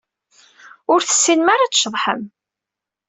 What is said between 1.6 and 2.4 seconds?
ad tceḍḥem.